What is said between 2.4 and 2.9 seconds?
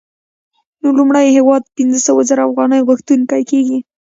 افغانۍ